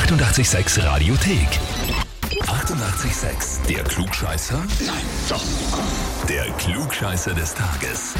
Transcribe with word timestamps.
886 0.00 0.84
Radiothek. 0.84 1.48
88,6. 2.44 3.66
Der 3.66 3.82
Klugscheißer? 3.82 4.58
Nein, 4.84 4.94
doch. 5.26 5.42
Der 6.28 6.44
Klugscheißer 6.58 7.32
des 7.32 7.54
Tages. 7.54 8.12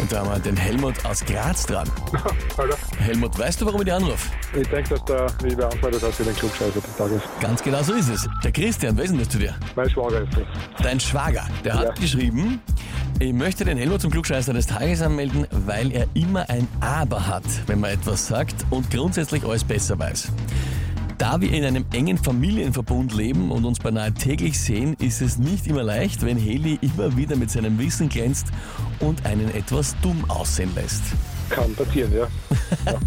Und 0.00 0.10
da 0.10 0.18
haben 0.24 0.30
wir 0.30 0.38
den 0.40 0.56
Helmut 0.56 0.94
aus 1.06 1.24
Graz 1.24 1.66
dran. 1.66 1.88
Hallo. 2.58 2.74
Helmut, 2.98 3.38
weißt 3.38 3.60
du, 3.60 3.66
warum 3.66 3.80
ich 3.80 3.84
dich 3.84 3.94
anrufe? 3.94 4.28
Ich 4.60 4.66
denke, 4.68 4.90
dass 4.90 5.04
der 5.04 5.26
liebe 5.48 5.64
Antwort 5.70 6.02
das 6.02 6.16
für 6.16 6.24
den 6.24 6.34
Klugscheißer 6.34 6.80
des 6.80 6.96
Tages. 6.96 7.22
Ganz 7.40 7.62
genau 7.62 7.82
so 7.84 7.92
ist 7.92 8.08
es. 8.08 8.28
Der 8.42 8.50
Christian, 8.50 8.96
wer 8.96 9.04
ist 9.04 9.10
denn 9.12 9.20
das 9.20 9.28
zu 9.28 9.38
dir? 9.38 9.54
Mein 9.76 9.88
Schwager 9.88 10.22
ist 10.22 10.32
das. 10.34 10.82
Dein 10.82 10.98
Schwager, 10.98 11.46
der 11.64 11.74
hat 11.74 11.84
Ja. 11.84 11.92
geschrieben, 11.92 12.60
ich 13.20 13.32
möchte 13.32 13.64
den 13.64 13.78
Helmut 13.78 14.00
zum 14.00 14.10
Klugscheißer 14.10 14.52
des 14.52 14.66
Tages 14.66 15.00
anmelden, 15.00 15.46
weil 15.52 15.92
er 15.92 16.08
immer 16.14 16.50
ein 16.50 16.66
Aber 16.80 17.24
hat, 17.28 17.44
wenn 17.68 17.78
man 17.78 17.90
etwas 17.90 18.26
sagt 18.26 18.56
und 18.70 18.90
grundsätzlich 18.90 19.44
alles 19.44 19.62
besser 19.62 19.96
weiß. 19.96 20.32
Da 21.20 21.38
wir 21.38 21.52
in 21.52 21.64
einem 21.64 21.84
engen 21.92 22.16
Familienverbund 22.16 23.14
leben 23.14 23.50
und 23.50 23.66
uns 23.66 23.78
beinahe 23.78 24.10
täglich 24.10 24.58
sehen, 24.58 24.96
ist 25.00 25.20
es 25.20 25.36
nicht 25.36 25.66
immer 25.66 25.82
leicht, 25.82 26.24
wenn 26.24 26.38
Heli 26.38 26.78
immer 26.80 27.14
wieder 27.14 27.36
mit 27.36 27.50
seinem 27.50 27.78
Wissen 27.78 28.08
glänzt 28.08 28.46
und 29.00 29.26
einen 29.26 29.54
etwas 29.54 29.94
dumm 30.00 30.24
aussehen 30.28 30.70
lässt. 30.74 31.02
Kann 31.50 31.74
passieren, 31.74 32.10
ja. 32.14 32.26
ja. 32.86 32.98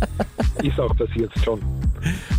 Ist 0.62 0.80
auch 0.80 0.96
passiert 0.96 1.32
schon. 1.44 1.60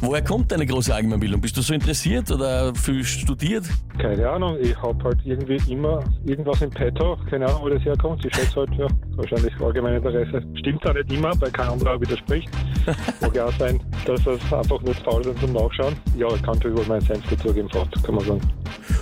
Woher 0.00 0.22
kommt 0.22 0.52
deine 0.52 0.64
große 0.64 0.94
Allgemeinbildung? 0.94 1.40
Bist 1.40 1.56
du 1.56 1.60
so 1.60 1.74
interessiert 1.74 2.30
oder 2.30 2.72
viel 2.76 3.02
studiert? 3.02 3.64
Keine 3.98 4.30
Ahnung, 4.30 4.56
ich 4.60 4.80
habe 4.80 5.02
halt 5.02 5.18
irgendwie 5.24 5.58
immer 5.72 6.04
irgendwas 6.24 6.62
im 6.62 6.70
Petto. 6.70 7.18
Keine 7.28 7.46
Ahnung, 7.46 7.62
wo 7.62 7.68
das 7.68 7.82
herkommt. 7.82 8.24
Ich 8.24 8.32
schätze 8.32 8.60
halt, 8.60 8.70
ja, 8.78 8.86
wahrscheinlich 9.16 9.52
allgemein 9.60 9.94
Interesse. 9.94 10.40
Stimmt 10.54 10.86
auch 10.86 10.94
nicht 10.94 11.12
immer, 11.12 11.32
weil 11.40 11.50
kein 11.50 11.66
anderer 11.66 12.00
widerspricht. 12.00 12.48
Mag 13.20 13.34
ja 13.34 13.46
auch 13.46 13.52
sein, 13.58 13.80
dass 14.04 14.20
es 14.20 14.52
einfach 14.52 14.80
nur 14.80 14.94
zu 14.94 15.02
faul 15.02 15.26
ist 15.26 15.40
zum 15.40 15.52
Nachschauen. 15.52 15.96
Ja, 16.16 16.28
ich 16.34 16.42
kann 16.42 16.60
über 16.60 16.84
meinen 16.86 17.00
Senf 17.00 17.26
dazugeben, 17.28 17.68
fast, 17.70 18.02
kann 18.04 18.14
man 18.14 18.24
sagen. 18.24 18.40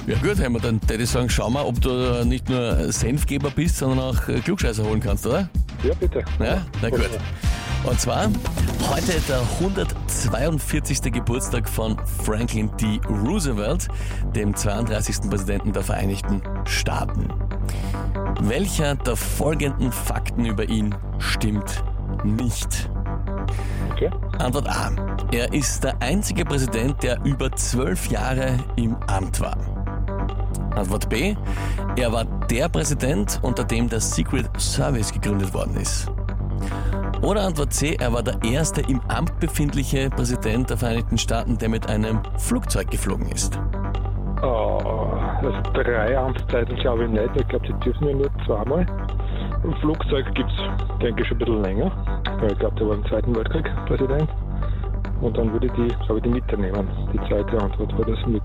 Ja 0.06 0.16
gut, 0.18 0.38
Helmut, 0.38 0.64
dann 0.64 0.80
würde 0.88 1.02
ich 1.02 1.10
sagen, 1.10 1.28
schau 1.28 1.48
mal, 1.50 1.64
ob 1.64 1.80
du 1.80 2.24
nicht 2.24 2.48
nur 2.48 2.92
Senfgeber 2.92 3.50
bist, 3.50 3.76
sondern 3.76 4.00
auch 4.00 4.20
Klugscheißer 4.44 4.84
holen 4.84 5.00
kannst, 5.00 5.26
oder? 5.26 5.48
Ja, 5.82 5.94
bitte. 5.98 6.24
Ja, 6.40 6.64
na 6.80 6.90
gut. 6.90 7.08
Und 7.84 8.00
zwar 8.00 8.30
heute 8.90 9.20
der 9.28 9.40
142. 9.60 11.12
Geburtstag 11.12 11.68
von 11.68 11.96
Franklin 12.24 12.70
D. 12.80 13.00
Roosevelt, 13.08 13.88
dem 14.36 14.54
32. 14.54 15.28
Präsidenten 15.28 15.72
der 15.72 15.82
Vereinigten 15.82 16.40
Staaten. 16.64 17.28
Welcher 18.42 18.94
der 18.94 19.16
folgenden 19.16 19.90
Fakten 19.90 20.44
über 20.44 20.68
ihn 20.68 20.94
stimmt 21.18 21.82
nicht? 22.24 22.88
Okay. 24.02 24.10
Antwort 24.38 24.68
A. 24.68 24.90
Er 25.32 25.52
ist 25.52 25.84
der 25.84 25.94
einzige 26.00 26.44
Präsident, 26.44 27.02
der 27.02 27.18
über 27.24 27.52
zwölf 27.52 28.08
Jahre 28.08 28.58
im 28.76 28.96
Amt 29.06 29.40
war. 29.40 29.56
Antwort 30.74 31.08
B. 31.08 31.36
Er 31.96 32.12
war 32.12 32.24
der 32.50 32.68
Präsident, 32.68 33.38
unter 33.42 33.62
dem 33.62 33.88
der 33.88 34.00
Secret 34.00 34.48
Service 34.58 35.12
gegründet 35.12 35.54
worden 35.54 35.76
ist. 35.76 36.10
Oder 37.22 37.42
Antwort 37.42 37.72
C. 37.72 37.96
Er 38.00 38.12
war 38.12 38.22
der 38.22 38.42
erste 38.42 38.80
im 38.80 39.00
Amt 39.08 39.38
befindliche 39.38 40.10
Präsident 40.10 40.70
der 40.70 40.78
Vereinigten 40.78 41.18
Staaten, 41.18 41.58
der 41.58 41.68
mit 41.68 41.88
einem 41.88 42.20
Flugzeug 42.38 42.90
geflogen 42.90 43.30
ist. 43.30 43.60
Oh, 44.42 44.80
also 45.40 45.52
drei 45.74 46.18
Amtszeiten 46.18 46.74
glaube 46.76 47.04
ich 47.04 47.10
nicht. 47.10 47.36
Ich 47.36 47.46
glaube, 47.46 47.66
die 47.68 47.74
dürfen 47.84 48.08
ja 48.08 48.14
nur 48.14 48.30
zweimal. 48.44 48.84
Im 49.62 49.72
Flugzeug 49.74 50.26
gibt 50.34 50.50
es, 50.50 50.98
denke 50.98 51.22
ich, 51.22 51.28
schon 51.28 51.36
ein 51.36 51.44
bisschen 51.44 51.62
länger. 51.62 52.21
Weil 52.42 52.52
ich 52.52 52.58
glaube, 52.58 52.76
der 52.76 52.88
war 52.88 52.94
im 52.96 53.06
Zweiten 53.06 53.34
Weltkrieg 53.36 53.64
Präsident. 53.86 54.28
Und 55.20 55.38
dann 55.38 55.52
würde 55.52 55.66
ich 55.68 55.72
die, 55.74 55.88
glaube 56.04 56.16
ich, 56.16 56.22
die 56.24 56.30
Mitte 56.30 56.56
nehmen. 56.58 56.88
Die 57.12 57.18
zweite 57.28 57.56
Antwort 57.62 57.96
war 57.96 58.04
das 58.04 58.26
mit. 58.26 58.42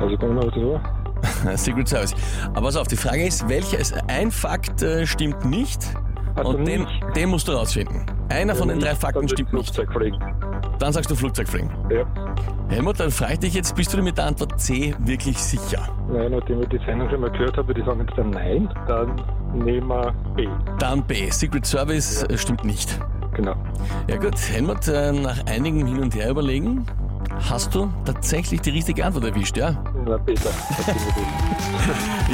Also 0.00 0.16
kann 0.16 0.34
man 0.34 0.48
das 0.48 0.56
war. 0.56 1.56
Secret 1.58 1.88
Service. 1.88 2.14
Aber 2.54 2.62
pass 2.66 2.76
auf, 2.76 2.86
die 2.86 2.96
Frage 2.96 3.26
ist, 3.26 3.46
welcher 3.48 3.78
ist 3.78 3.94
ein 4.08 4.30
Fakt 4.30 4.82
äh, 4.82 5.04
stimmt 5.04 5.44
nicht 5.44 5.80
Also 6.36 6.50
und 6.52 6.64
den, 6.66 6.82
nicht. 6.82 7.16
den 7.16 7.28
musst 7.28 7.48
du 7.48 7.52
rausfinden. 7.52 8.06
Einer 8.28 8.54
von 8.54 8.68
den 8.68 8.78
drei 8.78 8.94
Fakten 8.94 9.28
stimmt 9.28 9.52
nicht. 9.52 9.74
Flugzeug 9.74 9.92
fliegen. 9.92 10.18
Dann 10.78 10.92
sagst 10.92 11.10
du 11.10 11.16
Flugzeugfliegen. 11.16 11.68
Ja. 11.90 12.04
Helmut, 12.68 13.00
dann 13.00 13.10
frage 13.10 13.32
ich 13.34 13.38
dich 13.40 13.54
jetzt, 13.54 13.74
bist 13.74 13.92
du 13.92 13.96
dir 13.96 14.02
mit 14.04 14.16
der 14.16 14.26
Antwort 14.26 14.58
C 14.60 14.94
wirklich 15.00 15.36
sicher? 15.36 15.88
Nein, 16.10 16.30
nachdem 16.30 16.62
ich 16.62 16.68
die 16.68 16.78
Sendung 16.86 17.10
schon 17.10 17.20
mal 17.20 17.30
gehört 17.32 17.56
habe, 17.58 17.66
würde 17.68 17.80
ich 17.80 17.86
sagen 17.86 18.00
jetzt 18.06 18.16
dann 18.16 18.30
nein. 18.30 18.68
Dann 18.86 19.20
nehmen 19.52 19.88
wir 19.88 20.14
B. 20.36 20.46
Dann 20.78 21.02
B. 21.02 21.28
Secret 21.30 21.66
Service 21.66 22.22
äh, 22.22 22.38
stimmt 22.38 22.64
nicht. 22.64 22.98
Genau. 23.34 23.54
Ja 24.08 24.16
gut, 24.16 24.36
Helmut, 24.36 24.86
nach 24.86 25.46
einigem 25.46 25.86
Hin 25.86 26.00
und 26.00 26.14
Her 26.14 26.30
überlegen, 26.30 26.86
hast 27.48 27.74
du 27.74 27.90
tatsächlich 28.04 28.60
die 28.60 28.70
richtige 28.70 29.04
Antwort 29.04 29.24
erwischt, 29.24 29.56
ja? 29.56 29.82
Na, 30.06 30.16
B. 30.16 30.34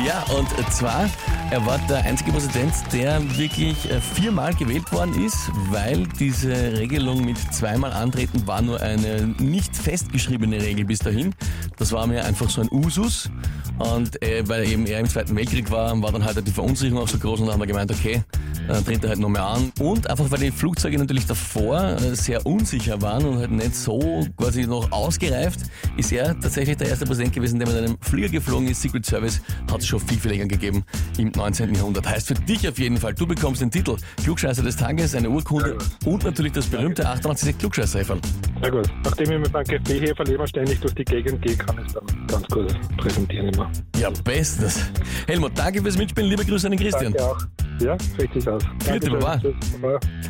Ja, 0.04 0.24
und 0.36 0.48
zwar, 0.72 1.08
er 1.50 1.64
war 1.64 1.78
der 1.88 2.04
einzige 2.04 2.30
Präsident, 2.32 2.72
der 2.92 3.20
wirklich 3.38 3.90
äh, 3.90 4.00
viermal 4.00 4.54
gewählt 4.54 4.92
worden 4.92 5.24
ist, 5.24 5.50
weil 5.70 6.06
diese 6.18 6.52
Regelung 6.78 7.24
mit 7.24 7.38
zweimal 7.52 7.92
antreten 7.92 8.46
war 8.46 8.60
nur 8.60 8.80
eine 8.80 9.34
nicht 9.38 9.74
festgeschriebene 9.74 10.60
Regel 10.60 10.84
bis 10.84 10.98
dahin. 10.98 11.34
Das 11.78 11.92
war 11.92 12.06
mir 12.06 12.24
einfach 12.24 12.50
so 12.50 12.60
ein 12.60 12.68
Usus. 12.70 13.30
Und 13.78 14.22
äh, 14.22 14.46
weil 14.46 14.66
eben 14.68 14.86
er 14.86 15.00
im 15.00 15.08
Zweiten 15.08 15.34
Weltkrieg 15.34 15.70
war, 15.70 16.00
war 16.02 16.12
dann 16.12 16.24
halt 16.24 16.46
die 16.46 16.52
Verunsicherung 16.52 17.02
auch 17.02 17.08
so 17.08 17.18
groß 17.18 17.40
und 17.40 17.46
dann 17.46 17.54
haben 17.54 17.60
wir 17.60 17.66
gemeint, 17.66 17.90
okay, 17.90 18.22
dann 18.68 18.84
tritt 18.84 19.02
er 19.04 19.10
halt 19.10 19.18
noch 19.18 19.28
mehr 19.28 19.44
an. 19.44 19.72
Und 19.80 20.08
einfach 20.08 20.30
weil 20.30 20.38
die 20.40 20.50
Flugzeuge 20.50 20.98
natürlich 20.98 21.26
davor 21.26 21.80
äh, 21.80 22.14
sehr 22.14 22.44
unsicher 22.46 23.00
waren 23.02 23.24
und 23.24 23.38
halt 23.38 23.50
nicht 23.50 23.74
so 23.74 24.26
quasi 24.36 24.66
noch 24.66 24.90
ausgereift, 24.92 25.60
ist 25.96 26.12
er 26.12 26.38
tatsächlich 26.38 26.76
der 26.76 26.88
erste 26.88 27.06
Präsident 27.06 27.34
gewesen, 27.34 27.58
der 27.58 27.68
mit 27.68 27.76
einem 27.76 27.96
Flieger 28.00 28.28
geflogen 28.28 28.68
ist. 28.68 28.82
Secret 28.82 29.06
Service 29.06 29.40
hat 29.70 29.80
es 29.80 29.86
schon 29.86 30.00
viel, 30.00 30.18
viel 30.18 30.32
länger 30.32 30.46
gegeben 30.46 30.84
im 31.18 31.30
19. 31.34 31.74
Jahrhundert. 31.74 32.08
Heißt 32.08 32.28
für 32.28 32.34
dich 32.34 32.68
auf 32.68 32.78
jeden 32.78 32.98
Fall, 32.98 33.14
du 33.14 33.26
bekommst 33.26 33.60
den 33.60 33.70
Titel 33.70 33.96
Klugscheißer 34.22 34.62
des 34.62 34.76
Tages, 34.76 35.14
eine 35.14 35.30
Urkunde 35.30 35.78
und 36.04 36.24
natürlich 36.24 36.52
das 36.52 36.66
berühmte 36.66 37.08
88 37.08 37.58
klugscheißer 37.58 38.00
-Häferl. 38.00 38.18
Na 38.60 38.68
gut. 38.68 38.88
Nachdem 39.04 39.32
ich 39.32 39.38
mit 39.38 39.52
meinem 39.52 39.66
Kaffeeheferl 39.66 40.28
immer 40.30 40.46
ständig 40.46 40.80
durch 40.80 40.94
die 40.94 41.04
Gegend 41.04 41.42
gehe, 41.42 41.56
kann 41.56 41.78
ich 41.78 41.86
es 41.86 41.92
dann 41.94 42.26
ganz 42.26 42.46
gut 42.48 42.74
präsentieren 42.96 43.48
immer. 43.48 43.70
Ja, 43.98 44.10
bestens. 44.24 44.80
Helmut, 45.26 45.52
danke 45.54 45.82
fürs 45.82 45.96
Mitspielen. 45.96 46.30
Liebe 46.30 46.44
Grüße 46.44 46.66
an 46.66 46.72
den 46.72 46.80
Christian. 46.80 47.12
Danke 47.12 47.24
auch. 47.24 47.65
Ja, 47.80 47.96
richtig 48.18 48.48
aus. 48.48 48.62
Bitte, 48.88 49.10
Baba. 49.10 49.40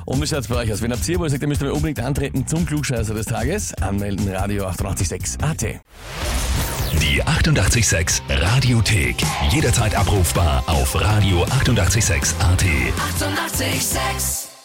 Und 0.04 0.22
wie 0.22 0.26
schaut's 0.26 0.48
bei 0.48 0.56
euch 0.56 0.72
aus? 0.72 0.82
Wenn 0.82 0.90
ihr, 0.90 1.18
wo 1.18 1.24
ihr 1.24 1.30
sagt, 1.30 1.42
ihr 1.42 1.48
müsst 1.48 1.62
mir 1.62 1.72
unbedingt 1.72 2.00
antreten 2.00 2.46
zum 2.46 2.66
Klugscheißer 2.66 3.14
des 3.14 3.26
Tages, 3.26 3.74
anmelden 3.74 4.28
Radio 4.34 4.66
886 4.66 5.42
AT. 5.42 5.80
Die 7.00 7.22
88,6 7.22 8.22
Radiothek. 8.28 9.16
Jederzeit 9.50 9.94
abrufbar 9.94 10.64
auf 10.66 10.94
radio886.at. 10.96 12.64
88,6. 12.64 13.66
Eighty-eight, 13.66 13.82
sex. 13.82 14.55